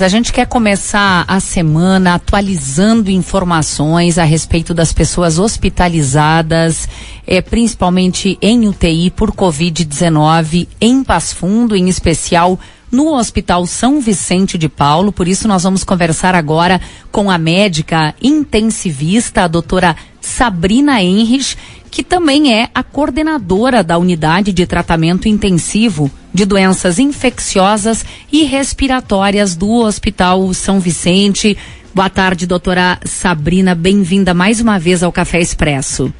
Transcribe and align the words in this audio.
A 0.00 0.08
gente 0.08 0.32
quer 0.32 0.48
começar 0.48 1.24
a 1.28 1.38
semana 1.38 2.16
atualizando 2.16 3.12
informações 3.12 4.18
a 4.18 4.24
respeito 4.24 4.74
das 4.74 4.92
pessoas 4.92 5.38
hospitalizadas, 5.38 6.88
eh, 7.24 7.40
principalmente 7.40 8.36
em 8.42 8.66
UTI 8.66 9.12
por 9.12 9.30
Covid-19 9.30 10.66
em 10.80 11.04
Passo 11.04 11.36
Fundo, 11.36 11.76
em 11.76 11.88
especial 11.88 12.58
no 12.90 13.14
Hospital 13.14 13.64
São 13.66 14.00
Vicente 14.00 14.58
de 14.58 14.68
Paulo. 14.68 15.12
Por 15.12 15.28
isso, 15.28 15.46
nós 15.46 15.62
vamos 15.62 15.84
conversar 15.84 16.34
agora 16.34 16.80
com 17.12 17.30
a 17.30 17.38
médica 17.38 18.16
intensivista, 18.20 19.44
a 19.44 19.48
doutora 19.48 19.94
Sabrina 20.20 21.00
Henrich, 21.00 21.56
que 21.88 22.02
também 22.02 22.52
é 22.52 22.68
a 22.74 22.82
coordenadora 22.82 23.84
da 23.84 23.96
unidade 23.96 24.52
de 24.52 24.66
tratamento 24.66 25.28
intensivo 25.28 26.10
de 26.34 26.44
doenças 26.44 26.98
infecciosas 26.98 28.04
e 28.30 28.42
respiratórias 28.42 29.54
do 29.54 29.70
Hospital 29.70 30.52
São 30.52 30.80
Vicente. 30.80 31.56
Boa 31.94 32.10
tarde, 32.10 32.44
doutora 32.44 32.98
Sabrina. 33.04 33.72
Bem-vinda 33.72 34.34
mais 34.34 34.60
uma 34.60 34.76
vez 34.76 35.04
ao 35.04 35.12
Café 35.12 35.40
Expresso. 35.40 36.12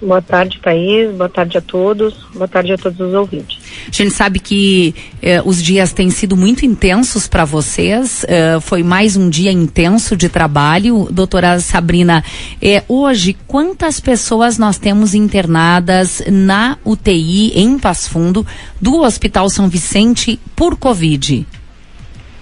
Boa 0.00 0.22
tarde, 0.22 0.60
Thaís. 0.62 1.10
Boa 1.10 1.28
tarde 1.28 1.58
a 1.58 1.60
todos. 1.60 2.14
Boa 2.32 2.46
tarde 2.46 2.72
a 2.72 2.78
todos 2.78 3.00
os 3.00 3.12
ouvintes. 3.14 3.58
A 3.88 3.90
gente 3.90 4.12
sabe 4.12 4.38
que 4.38 4.94
eh, 5.20 5.42
os 5.44 5.60
dias 5.60 5.92
têm 5.92 6.08
sido 6.08 6.36
muito 6.36 6.64
intensos 6.64 7.26
para 7.26 7.44
vocês. 7.44 8.24
Eh, 8.28 8.60
foi 8.60 8.84
mais 8.84 9.16
um 9.16 9.28
dia 9.28 9.50
intenso 9.50 10.16
de 10.16 10.28
trabalho. 10.28 11.08
Doutora 11.10 11.58
Sabrina, 11.58 12.22
eh, 12.62 12.84
hoje, 12.86 13.36
quantas 13.48 13.98
pessoas 13.98 14.56
nós 14.56 14.78
temos 14.78 15.14
internadas 15.14 16.22
na 16.30 16.78
UTI 16.84 17.58
em 17.58 17.76
Passo 17.76 18.10
Fundo 18.10 18.46
do 18.80 19.00
Hospital 19.00 19.50
São 19.50 19.68
Vicente 19.68 20.38
por 20.54 20.76
Covid? 20.76 21.44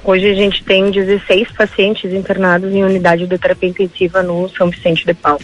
Hoje 0.05 0.30
a 0.30 0.34
gente 0.34 0.62
tem 0.62 0.91
16 0.91 1.52
pacientes 1.52 2.12
internados 2.12 2.70
em 2.73 2.84
unidade 2.84 3.27
de 3.27 3.38
terapia 3.38 3.70
intensiva 3.70 4.23
no 4.23 4.47
São 4.50 4.69
Vicente 4.69 5.06
de 5.06 5.14
Paulo. 5.14 5.41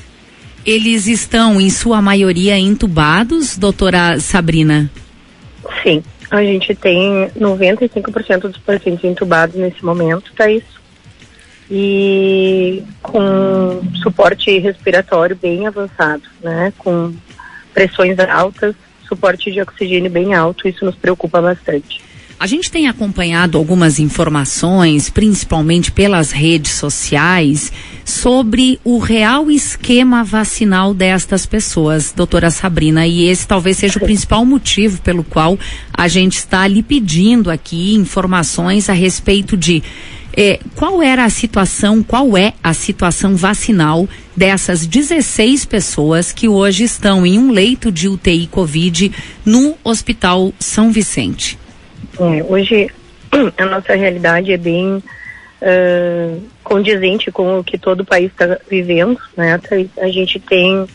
Eles 0.64 1.06
estão, 1.06 1.60
em 1.60 1.68
sua 1.70 2.00
maioria, 2.00 2.56
entubados, 2.58 3.56
doutora 3.58 4.20
Sabrina? 4.20 4.90
Sim, 5.82 6.02
a 6.30 6.42
gente 6.42 6.74
tem 6.74 7.28
95% 7.38 8.42
dos 8.42 8.58
pacientes 8.58 9.04
entubados 9.04 9.56
nesse 9.56 9.84
momento, 9.84 10.32
tá 10.34 10.48
isso? 10.50 10.80
E 11.70 12.82
com 13.02 13.82
suporte 14.02 14.56
respiratório 14.58 15.36
bem 15.40 15.66
avançado, 15.66 16.22
né? 16.42 16.72
Com 16.78 17.12
pressões 17.74 18.18
altas, 18.18 18.74
suporte 19.08 19.50
de 19.50 19.60
oxigênio 19.60 20.10
bem 20.10 20.34
alto, 20.34 20.68
isso 20.68 20.84
nos 20.84 20.94
preocupa 20.94 21.40
bastante. 21.40 22.00
A 22.42 22.46
gente 22.48 22.72
tem 22.72 22.88
acompanhado 22.88 23.56
algumas 23.56 24.00
informações, 24.00 25.08
principalmente 25.08 25.92
pelas 25.92 26.32
redes 26.32 26.72
sociais, 26.72 27.70
sobre 28.04 28.80
o 28.82 28.98
real 28.98 29.48
esquema 29.48 30.24
vacinal 30.24 30.92
destas 30.92 31.46
pessoas, 31.46 32.12
doutora 32.12 32.50
Sabrina, 32.50 33.06
e 33.06 33.28
esse 33.28 33.46
talvez 33.46 33.76
seja 33.76 33.96
o 33.96 34.02
principal 34.02 34.44
motivo 34.44 35.00
pelo 35.02 35.22
qual 35.22 35.56
a 35.94 36.08
gente 36.08 36.38
está 36.38 36.66
lhe 36.66 36.82
pedindo 36.82 37.48
aqui 37.48 37.94
informações 37.94 38.90
a 38.90 38.92
respeito 38.92 39.56
de 39.56 39.80
eh, 40.36 40.58
qual 40.74 41.00
era 41.00 41.24
a 41.24 41.30
situação, 41.30 42.02
qual 42.02 42.36
é 42.36 42.54
a 42.60 42.74
situação 42.74 43.36
vacinal 43.36 44.08
dessas 44.36 44.84
16 44.84 45.64
pessoas 45.64 46.32
que 46.32 46.48
hoje 46.48 46.82
estão 46.82 47.24
em 47.24 47.38
um 47.38 47.52
leito 47.52 47.92
de 47.92 48.08
UTI 48.08 48.48
Covid 48.48 49.12
no 49.44 49.76
Hospital 49.84 50.52
São 50.58 50.90
Vicente. 50.90 51.61
É, 52.18 52.42
hoje 52.44 52.90
a 53.56 53.64
nossa 53.66 53.94
realidade 53.94 54.52
é 54.52 54.56
bem 54.56 55.02
uh, 55.62 56.42
condizente 56.62 57.30
com 57.30 57.58
o 57.58 57.64
que 57.64 57.78
todo 57.78 58.00
o 58.00 58.06
país 58.06 58.30
está 58.30 58.58
vivendo, 58.68 59.18
né? 59.36 59.58
A 59.98 60.08
gente 60.08 60.38
tem 60.40 60.86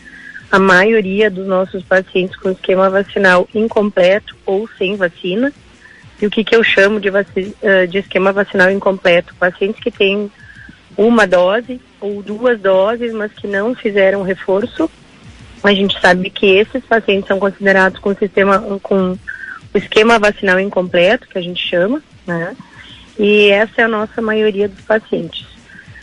a 0.50 0.58
maioria 0.58 1.30
dos 1.30 1.46
nossos 1.46 1.82
pacientes 1.82 2.36
com 2.36 2.50
esquema 2.50 2.88
vacinal 2.88 3.48
incompleto 3.54 4.36
ou 4.46 4.68
sem 4.78 4.96
vacina. 4.96 5.52
E 6.20 6.26
o 6.26 6.30
que, 6.30 6.42
que 6.42 6.54
eu 6.54 6.64
chamo 6.64 7.00
de, 7.00 7.10
uh, 7.10 7.86
de 7.88 7.98
esquema 7.98 8.32
vacinal 8.32 8.70
incompleto? 8.70 9.34
Pacientes 9.34 9.80
que 9.82 9.90
têm 9.90 10.30
uma 10.96 11.26
dose 11.26 11.80
ou 12.00 12.22
duas 12.22 12.60
doses, 12.60 13.12
mas 13.12 13.32
que 13.32 13.46
não 13.46 13.74
fizeram 13.74 14.22
reforço. 14.22 14.90
A 15.62 15.72
gente 15.72 16.00
sabe 16.00 16.30
que 16.30 16.46
esses 16.46 16.84
pacientes 16.84 17.28
são 17.28 17.38
considerados 17.38 17.98
com 18.00 18.14
sistema 18.14 18.58
com 18.82 19.16
o 19.72 19.78
esquema 19.78 20.18
vacinal 20.18 20.58
incompleto, 20.58 21.28
que 21.28 21.38
a 21.38 21.42
gente 21.42 21.64
chama, 21.66 22.02
né? 22.26 22.56
E 23.18 23.48
essa 23.48 23.82
é 23.82 23.84
a 23.84 23.88
nossa 23.88 24.22
maioria 24.22 24.68
dos 24.68 24.80
pacientes. 24.82 25.42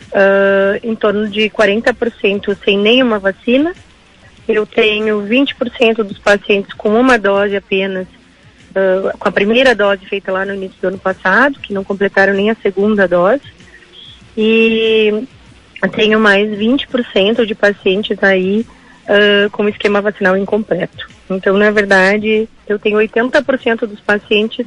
Uh, 0.08 0.78
em 0.82 0.94
torno 0.94 1.28
de 1.28 1.50
40% 1.50 2.56
sem 2.64 2.78
nenhuma 2.78 3.18
vacina. 3.18 3.74
Eu 4.46 4.64
tenho 4.64 5.22
20% 5.22 6.04
dos 6.04 6.18
pacientes 6.18 6.72
com 6.74 6.88
uma 6.98 7.18
dose 7.18 7.56
apenas, 7.56 8.06
uh, 8.06 9.16
com 9.18 9.28
a 9.28 9.32
primeira 9.32 9.74
dose 9.74 10.06
feita 10.06 10.30
lá 10.30 10.44
no 10.44 10.54
início 10.54 10.76
do 10.80 10.88
ano 10.88 10.98
passado, 10.98 11.58
que 11.58 11.74
não 11.74 11.82
completaram 11.82 12.32
nem 12.34 12.50
a 12.50 12.56
segunda 12.56 13.08
dose. 13.08 13.42
E 14.36 15.26
tenho 15.88 16.20
mais 16.20 16.48
20% 16.50 17.44
de 17.44 17.54
pacientes 17.54 18.22
aí 18.22 18.66
uh, 19.04 19.50
com 19.50 19.68
esquema 19.68 20.00
vacinal 20.00 20.36
incompleto. 20.36 21.08
Então, 21.28 21.56
na 21.56 21.70
verdade, 21.70 22.48
eu 22.68 22.78
tenho 22.78 22.98
80% 22.98 23.86
dos 23.86 24.00
pacientes 24.00 24.66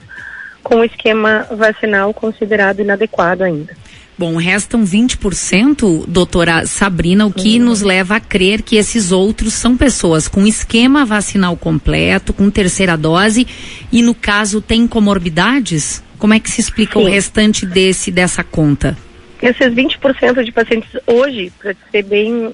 com 0.63 0.83
esquema 0.83 1.47
vacinal 1.51 2.13
considerado 2.13 2.81
inadequado 2.81 3.43
ainda. 3.43 3.73
Bom, 4.17 4.35
restam 4.35 4.83
20%, 4.83 6.05
doutora 6.05 6.65
Sabrina, 6.65 7.25
o 7.25 7.31
que 7.31 7.57
uhum. 7.57 7.67
nos 7.67 7.81
leva 7.81 8.17
a 8.17 8.19
crer 8.19 8.61
que 8.61 8.75
esses 8.75 9.13
outros 9.13 9.53
são 9.53 9.77
pessoas 9.77 10.27
com 10.27 10.45
esquema 10.45 11.05
vacinal 11.05 11.55
completo, 11.55 12.33
com 12.33 12.49
terceira 12.49 12.97
dose, 12.97 13.47
e 13.89 14.01
no 14.01 14.13
caso 14.13 14.59
tem 14.59 14.85
comorbidades? 14.85 16.03
Como 16.17 16.33
é 16.33 16.39
que 16.39 16.51
se 16.51 16.59
explica 16.59 16.99
Sim. 16.99 17.05
o 17.05 17.09
restante 17.09 17.65
desse 17.65 18.11
dessa 18.11 18.43
conta? 18.43 18.97
Esses 19.41 19.73
20% 19.73 20.43
de 20.43 20.51
pacientes 20.51 20.89
hoje, 21.07 21.49
para 21.57 21.73
ser 21.89 22.03
bem 22.03 22.47
uh, 22.47 22.53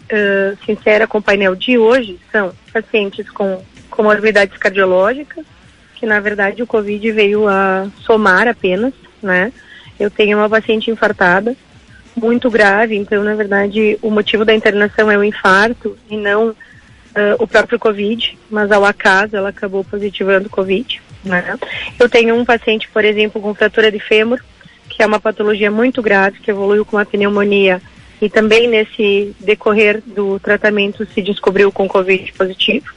sincera 0.67 1.07
com 1.07 1.17
o 1.17 1.21
painel 1.21 1.55
de 1.55 1.79
hoje, 1.79 2.19
são 2.31 2.53
pacientes 2.71 3.27
com 3.31 3.59
comorbidades 3.95 4.57
cardiológicas, 4.57 5.45
que 5.95 6.05
na 6.05 6.19
verdade 6.19 6.61
o 6.61 6.67
Covid 6.67 7.11
veio 7.11 7.47
a 7.47 7.87
somar 8.01 8.47
apenas, 8.47 8.93
né? 9.21 9.51
Eu 9.99 10.11
tenho 10.11 10.37
uma 10.37 10.49
paciente 10.49 10.91
infartada, 10.91 11.55
muito 12.15 12.49
grave, 12.49 12.95
então 12.95 13.23
na 13.23 13.35
verdade 13.35 13.97
o 14.01 14.09
motivo 14.09 14.45
da 14.45 14.53
internação 14.53 15.09
é 15.09 15.17
o 15.17 15.23
infarto 15.23 15.97
e 16.09 16.15
não 16.15 16.49
uh, 16.49 16.55
o 17.39 17.47
próprio 17.47 17.79
Covid, 17.79 18.37
mas 18.49 18.71
ao 18.71 18.85
acaso 18.85 19.35
ela 19.35 19.49
acabou 19.49 19.83
positivando 19.83 20.49
Covid, 20.49 21.01
né? 21.23 21.57
Eu 21.99 22.09
tenho 22.09 22.35
um 22.35 22.45
paciente, 22.45 22.89
por 22.89 23.03
exemplo, 23.03 23.41
com 23.41 23.53
fratura 23.55 23.91
de 23.91 23.99
fêmur, 23.99 24.39
que 24.89 25.01
é 25.01 25.05
uma 25.05 25.19
patologia 25.19 25.71
muito 25.71 26.01
grave, 26.01 26.39
que 26.39 26.51
evoluiu 26.51 26.85
com 26.85 26.97
uma 26.97 27.05
pneumonia 27.05 27.81
e 28.21 28.29
também 28.29 28.67
nesse 28.67 29.35
decorrer 29.39 30.01
do 30.05 30.39
tratamento 30.39 31.05
se 31.13 31.21
descobriu 31.21 31.71
com 31.71 31.87
Covid 31.87 32.31
positivo. 32.33 32.93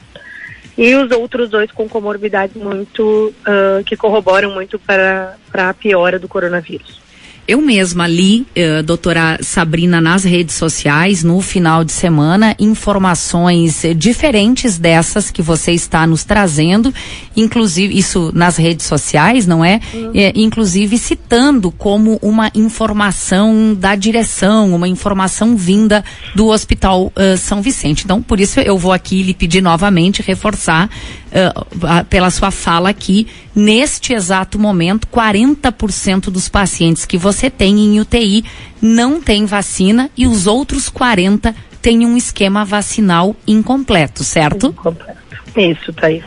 E 0.81 0.95
os 0.95 1.11
outros 1.11 1.49
dois 1.49 1.69
com 1.73 1.89
comorbidades 1.89 2.55
muito, 2.55 3.35
uh, 3.41 3.83
que 3.83 3.97
corroboram 3.97 4.53
muito 4.53 4.79
para, 4.79 5.35
para 5.51 5.67
a 5.67 5.73
piora 5.73 6.17
do 6.17 6.25
coronavírus. 6.25 7.01
Eu 7.49 7.63
mesma 7.63 8.05
li, 8.05 8.45
uh, 8.55 8.83
doutora 8.83 9.39
Sabrina, 9.41 9.99
nas 9.99 10.23
redes 10.23 10.53
sociais, 10.53 11.23
no 11.23 11.41
final 11.41 11.83
de 11.83 11.91
semana, 11.91 12.55
informações 12.59 13.83
uh, 13.83 13.95
diferentes 13.95 14.77
dessas 14.77 15.31
que 15.31 15.41
você 15.41 15.71
está 15.71 16.05
nos 16.05 16.23
trazendo, 16.23 16.93
inclusive, 17.35 17.97
isso 17.97 18.31
nas 18.35 18.55
redes 18.55 18.85
sociais, 18.85 19.47
não 19.47 19.65
é? 19.65 19.81
Uhum. 19.91 20.11
é 20.13 20.31
inclusive 20.35 20.95
citando 20.99 21.71
como 21.71 22.19
uma 22.21 22.51
informação 22.53 23.73
da 23.73 23.95
direção, 23.95 24.75
uma 24.75 24.87
informação 24.87 25.57
vinda 25.57 26.05
do 26.35 26.49
Hospital 26.49 27.11
uh, 27.15 27.35
São 27.35 27.63
Vicente. 27.63 28.03
Então, 28.05 28.21
por 28.21 28.39
isso 28.39 28.59
eu 28.59 28.77
vou 28.77 28.93
aqui 28.93 29.23
lhe 29.23 29.33
pedir 29.33 29.61
novamente, 29.61 30.21
reforçar 30.21 30.87
uh, 30.87 32.05
pela 32.05 32.29
sua 32.29 32.51
fala 32.51 32.89
aqui, 32.89 33.25
neste 33.55 34.13
exato 34.13 34.59
momento, 34.59 35.07
40% 35.07 36.25
dos 36.29 36.47
pacientes 36.47 37.05
que 37.05 37.17
você 37.17 37.38
tem 37.47 37.79
em 37.79 37.99
UTI 37.99 38.43
não 38.81 39.21
tem 39.21 39.45
vacina 39.45 40.09
e 40.17 40.25
os 40.25 40.47
outros 40.47 40.89
40 40.89 41.53
têm 41.79 42.05
um 42.07 42.17
esquema 42.17 42.65
vacinal 42.65 43.35
incompleto, 43.47 44.23
certo? 44.23 44.67
Incompleto. 44.67 45.19
Isso, 45.55 45.93
Thaís. 45.93 46.23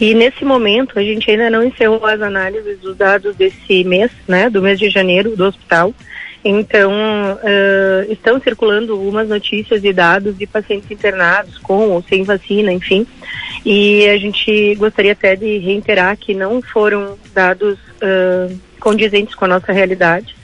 E 0.00 0.14
nesse 0.14 0.44
momento 0.44 0.98
a 0.98 1.02
gente 1.02 1.30
ainda 1.30 1.50
não 1.50 1.62
encerrou 1.62 2.04
as 2.06 2.20
análises 2.20 2.78
dos 2.80 2.96
dados 2.96 3.34
desse 3.36 3.84
mês, 3.84 4.10
né, 4.26 4.48
do 4.48 4.62
mês 4.62 4.78
de 4.78 4.88
janeiro 4.88 5.36
do 5.36 5.44
hospital. 5.44 5.92
Então, 6.44 6.92
uh, 6.92 8.12
estão 8.12 8.40
circulando 8.40 8.92
algumas 8.92 9.28
notícias 9.28 9.82
e 9.82 9.92
dados 9.92 10.38
de 10.38 10.46
pacientes 10.46 10.90
internados 10.90 11.58
com 11.58 11.90
ou 11.90 12.02
sem 12.08 12.22
vacina, 12.22 12.72
enfim. 12.72 13.06
E 13.66 14.08
a 14.08 14.16
gente 14.16 14.74
gostaria 14.76 15.12
até 15.12 15.34
de 15.34 15.58
reiterar 15.58 16.16
que 16.16 16.34
não 16.34 16.62
foram 16.62 17.18
dados 17.34 17.76
uh, 17.76 18.56
condizentes 18.78 19.34
com 19.34 19.46
a 19.46 19.48
nossa 19.48 19.72
realidade. 19.72 20.37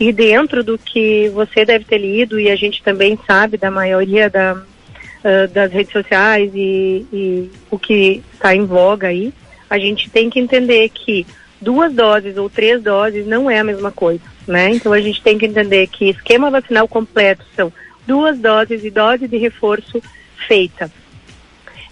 E 0.00 0.12
dentro 0.12 0.62
do 0.62 0.78
que 0.78 1.28
você 1.30 1.64
deve 1.64 1.84
ter 1.84 1.98
lido, 1.98 2.38
e 2.38 2.50
a 2.50 2.56
gente 2.56 2.82
também 2.82 3.18
sabe 3.26 3.56
da 3.56 3.70
maioria 3.70 4.30
da, 4.30 4.54
uh, 4.54 5.48
das 5.52 5.72
redes 5.72 5.92
sociais 5.92 6.50
e, 6.54 7.04
e 7.12 7.50
o 7.70 7.78
que 7.78 8.22
está 8.32 8.54
em 8.54 8.64
voga 8.64 9.08
aí, 9.08 9.32
a 9.68 9.78
gente 9.78 10.08
tem 10.08 10.30
que 10.30 10.38
entender 10.38 10.88
que 10.90 11.26
duas 11.60 11.92
doses 11.92 12.36
ou 12.36 12.48
três 12.48 12.82
doses 12.82 13.26
não 13.26 13.50
é 13.50 13.58
a 13.58 13.64
mesma 13.64 13.90
coisa, 13.90 14.22
né? 14.46 14.70
Então 14.70 14.92
a 14.92 15.00
gente 15.00 15.20
tem 15.22 15.36
que 15.36 15.46
entender 15.46 15.86
que 15.88 16.10
esquema 16.10 16.50
vacinal 16.50 16.86
completo 16.86 17.44
são 17.54 17.72
duas 18.06 18.38
doses 18.38 18.84
e 18.84 18.90
dose 18.90 19.26
de 19.26 19.36
reforço 19.36 20.00
feita. 20.46 20.90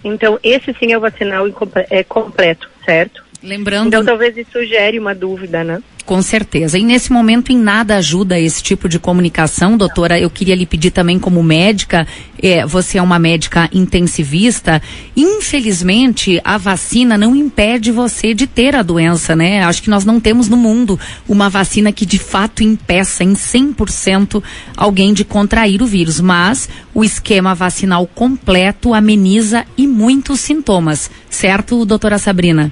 Então 0.03 0.39
esse 0.41 0.73
sim 0.79 0.93
é 0.93 0.97
o 0.97 1.01
vacinal 1.01 1.45
é 1.89 2.03
completo, 2.03 2.69
certo? 2.85 3.23
Lembrando. 3.43 3.87
Então 3.87 4.05
talvez 4.05 4.35
isso 4.37 4.65
gere 4.65 4.97
uma 4.97 5.13
dúvida, 5.13 5.63
né? 5.63 5.83
Com 6.07 6.21
certeza. 6.21 6.79
E 6.79 6.85
nesse 6.85 7.11
momento 7.11 7.51
em 7.51 7.57
nada 7.57 7.97
ajuda 7.97 8.39
esse 8.39 8.63
tipo 8.63 8.87
de 8.87 8.97
comunicação, 8.97 9.75
doutora. 9.75 10.17
Eu 10.17 10.29
queria 10.29 10.55
lhe 10.55 10.65
pedir 10.65 10.89
também 10.89 11.19
como 11.19 11.43
médica, 11.43 12.07
é, 12.41 12.65
você 12.65 12.97
é 12.97 13.01
uma 13.01 13.19
médica 13.19 13.69
intensivista. 13.73 14.81
Infelizmente, 15.17 16.39
a 16.45 16.57
vacina 16.57 17.17
não 17.17 17.35
impede 17.35 17.91
você 17.91 18.33
de 18.33 18.47
ter 18.47 18.73
a 18.73 18.83
doença, 18.83 19.35
né? 19.35 19.61
Acho 19.65 19.83
que 19.83 19.89
nós 19.89 20.05
não 20.05 20.17
temos 20.17 20.47
no 20.47 20.55
mundo 20.55 20.97
uma 21.27 21.49
vacina 21.49 21.91
que 21.91 22.05
de 22.05 22.19
fato 22.19 22.63
impeça 22.63 23.25
em 23.25 23.33
100% 23.33 24.41
alguém 24.77 25.13
de 25.13 25.25
contrair 25.25 25.81
o 25.81 25.85
vírus. 25.85 26.21
Mas 26.21 26.69
o 26.93 27.03
esquema 27.03 27.53
vacinal 27.53 28.07
completo 28.07 28.93
ameniza 28.93 29.65
e 29.77 29.85
muitos 29.85 30.39
sintomas. 30.39 31.11
Certo, 31.29 31.83
doutora 31.83 32.17
Sabrina? 32.17 32.71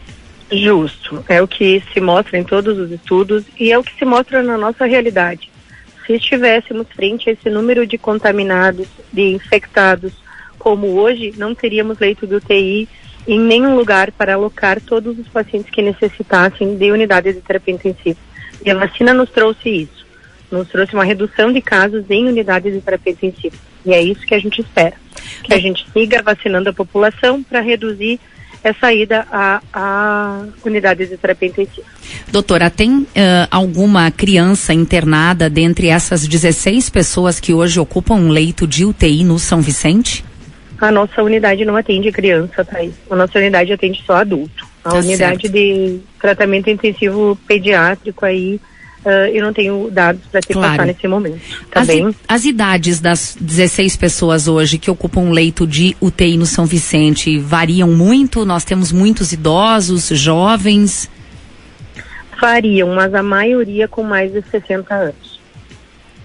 Justo. 0.55 1.23
É 1.27 1.41
o 1.41 1.47
que 1.47 1.83
se 1.93 1.99
mostra 1.99 2.37
em 2.37 2.43
todos 2.43 2.77
os 2.77 2.91
estudos 2.91 3.43
e 3.59 3.71
é 3.71 3.77
o 3.77 3.83
que 3.83 3.95
se 3.97 4.05
mostra 4.05 4.41
na 4.41 4.57
nossa 4.57 4.85
realidade. 4.85 5.51
Se 6.05 6.13
estivéssemos 6.13 6.87
frente 6.95 7.29
a 7.29 7.33
esse 7.33 7.49
número 7.49 7.85
de 7.85 7.97
contaminados, 7.97 8.87
de 9.11 9.33
infectados, 9.33 10.13
como 10.59 10.87
hoje, 10.99 11.33
não 11.37 11.53
teríamos 11.53 11.99
leito 11.99 12.25
de 12.25 12.35
UTI 12.35 12.87
em 13.27 13.39
nenhum 13.39 13.75
lugar 13.75 14.11
para 14.11 14.35
alocar 14.35 14.79
todos 14.79 15.17
os 15.17 15.27
pacientes 15.27 15.71
que 15.71 15.81
necessitassem 15.81 16.77
de 16.77 16.91
unidades 16.91 17.35
de 17.35 17.41
terapia 17.41 17.73
intensiva. 17.73 18.19
E 18.63 18.69
a 18.69 18.75
vacina 18.75 19.13
nos 19.13 19.29
trouxe 19.29 19.69
isso. 19.69 20.05
Nos 20.51 20.67
trouxe 20.69 20.93
uma 20.93 21.03
redução 21.03 21.51
de 21.51 21.61
casos 21.61 22.05
em 22.09 22.27
unidades 22.27 22.73
de 22.73 22.81
terapia 22.81 23.13
intensiva. 23.13 23.55
E 23.85 23.93
é 23.93 24.01
isso 24.01 24.25
que 24.25 24.35
a 24.35 24.39
gente 24.39 24.61
espera. 24.61 24.95
Que 25.43 25.53
a 25.53 25.59
gente 25.59 25.85
siga 25.91 26.21
vacinando 26.21 26.69
a 26.69 26.73
população 26.73 27.41
para 27.41 27.61
reduzir 27.61 28.19
essa 28.65 28.91
ida 28.91 29.27
à, 29.31 29.62
à 29.71 30.44
unidade 30.65 31.06
de 31.06 31.15
terapia 31.17 31.50
intensiva. 31.50 31.85
Doutora, 32.31 32.67
tem 32.71 32.97
uh, 32.97 33.07
alguma 33.51 34.09
criança 34.09 34.73
internada 34.73 35.47
dentre 35.47 35.89
essas 35.89 36.27
16 36.27 36.89
pessoas 36.89 37.39
que 37.39 37.53
hoje 37.53 37.79
ocupam 37.79 38.15
um 38.15 38.29
leito 38.29 38.65
de 38.65 38.83
UTI 38.83 39.23
no 39.23 39.38
São 39.38 39.62
Vicente? 39.62 40.25
A 40.81 40.91
nossa 40.91 41.21
unidade 41.21 41.63
não 41.63 41.75
atende 41.75 42.12
criança, 42.12 42.65
Thaís. 42.65 42.95
A 43.07 43.15
nossa 43.15 43.38
unidade 43.38 43.71
atende 43.71 44.03
só 44.03 44.15
adulto. 44.15 44.65
A 44.83 44.89
tá 44.89 44.97
unidade 44.97 45.44
certo. 45.44 45.53
de 45.53 46.00
tratamento 46.19 46.67
intensivo 46.67 47.38
pediátrico 47.47 48.25
aí 48.25 48.59
Uh, 49.05 49.29
eu 49.31 49.43
não 49.43 49.53
tenho 49.53 49.87
dados 49.91 50.21
para 50.31 50.41
te 50.41 50.51
claro. 50.51 50.71
passar 50.71 50.87
nesse 50.87 51.07
momento. 51.07 51.39
Tá 51.69 51.81
as, 51.81 51.87
bem? 51.87 52.15
as 52.27 52.43
idades 52.43 52.99
das 52.99 53.37
16 53.39 53.95
pessoas 53.97 54.47
hoje 54.47 54.79
que 54.79 54.89
ocupam 54.89 55.29
leito 55.29 55.67
de 55.67 55.95
UTI 56.01 56.37
no 56.37 56.47
São 56.47 56.65
Vicente 56.65 57.37
variam 57.37 57.91
muito? 57.91 58.43
Nós 58.43 58.63
temos 58.63 58.91
muitos 58.91 59.31
idosos, 59.31 60.07
jovens? 60.07 61.07
Variam, 62.41 62.95
mas 62.95 63.13
a 63.13 63.21
maioria 63.21 63.87
com 63.87 64.01
mais 64.01 64.33
de 64.33 64.41
60 64.49 64.95
anos. 64.95 65.34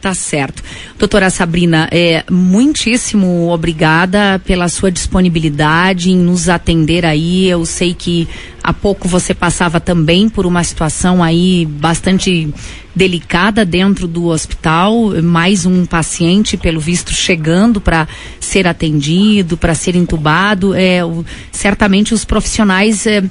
Tá 0.00 0.14
certo. 0.14 0.62
Doutora 0.98 1.28
Sabrina, 1.28 1.86
é, 1.92 2.24
muitíssimo 2.30 3.50
obrigada 3.50 4.40
pela 4.46 4.66
sua 4.70 4.90
disponibilidade 4.90 6.10
em 6.10 6.16
nos 6.16 6.48
atender 6.48 7.04
aí. 7.04 7.46
Eu 7.46 7.66
sei 7.66 7.92
que 7.92 8.26
há 8.64 8.72
pouco 8.72 9.06
você 9.06 9.34
passava 9.34 9.78
também 9.78 10.26
por 10.30 10.46
uma 10.46 10.64
situação 10.64 11.22
aí 11.22 11.66
bastante 11.66 12.48
delicada 12.96 13.62
dentro 13.62 14.08
do 14.08 14.28
hospital, 14.28 15.22
mais 15.22 15.66
um 15.66 15.84
paciente, 15.84 16.56
pelo 16.56 16.80
visto, 16.80 17.12
chegando 17.12 17.78
para 17.78 18.08
ser 18.40 18.66
atendido, 18.66 19.54
para 19.54 19.74
ser 19.74 19.94
entubado. 19.94 20.74
É, 20.74 21.04
o, 21.04 21.22
certamente 21.52 22.14
os 22.14 22.24
profissionais 22.24 23.06
é, 23.06 23.22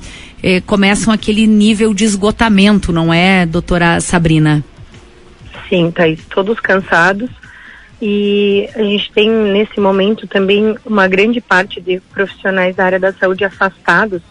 é, 0.43 0.61
começam 0.61 1.11
aquele 1.11 1.47
nível 1.47 1.95
de 1.95 2.05
esgotamento, 2.05 2.93
não 2.93 3.11
é, 3.11 3.43
doutora 3.47 3.99
Sabrina? 3.99 4.63
Sim, 5.69 5.91
Thaís, 5.91 6.25
todos 6.25 6.59
cansados. 6.59 7.29
E 8.01 8.69
a 8.75 8.81
gente 8.81 9.11
tem 9.11 9.29
nesse 9.29 9.79
momento 9.79 10.25
também 10.25 10.75
uma 10.85 11.07
grande 11.07 11.39
parte 11.39 11.79
de 11.79 11.99
profissionais 11.99 12.75
da 12.75 12.85
área 12.85 12.99
da 12.99 13.13
saúde 13.13 13.43
afastados 13.43 14.21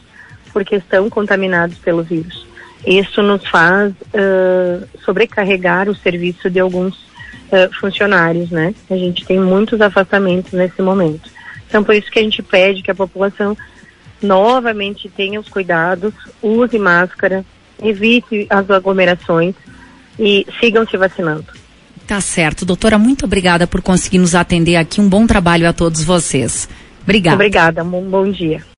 porque 0.53 0.77
estão 0.77 1.09
contaminados 1.09 1.77
pelo 1.79 2.03
vírus. 2.03 2.47
Isso 2.87 3.23
nos 3.23 3.47
faz 3.47 3.93
uh, 3.93 4.89
sobrecarregar 5.05 5.89
o 5.89 5.95
serviço 5.95 6.49
de 6.49 6.59
alguns 6.59 6.97
uh, 6.97 7.73
funcionários, 7.79 8.51
né? 8.51 8.75
A 8.89 8.97
gente 8.97 9.27
tem 9.27 9.39
muitos 9.39 9.81
afastamentos 9.81 10.53
nesse 10.53 10.81
momento. 10.81 11.31
Então, 11.69 11.85
por 11.85 11.95
isso 11.95 12.11
que 12.11 12.19
a 12.19 12.23
gente 12.23 12.43
pede 12.43 12.83
que 12.83 12.91
a 12.91 12.95
população 12.95 13.57
novamente 14.23 15.09
tenha 15.11 15.39
os 15.39 15.49
cuidados, 15.49 16.15
use 16.41 16.79
máscara, 16.79 17.45
evite 17.83 18.47
as 18.49 18.71
aglomerações 18.71 19.55
e 20.19 20.47
sigam 20.61 20.87
se 20.87 20.97
vacinando. 20.97 21.47
Tá 22.07 22.21
certo. 22.21 22.65
Doutora, 22.65 22.99
muito 22.99 23.27
obrigada 23.27 23.67
por 23.67 23.83
conseguir 23.83 24.19
nos 24.19 24.35
atender 24.35 24.77
aqui. 24.77 25.01
Um 25.01 25.09
bom 25.09 25.27
trabalho 25.27 25.69
a 25.69 25.73
todos 25.73 26.03
vocês. 26.03 26.69
Obrigada. 27.03 27.35
Obrigada. 27.35 27.85
Um 27.85 28.09
bom 28.09 28.31
dia. 28.31 28.63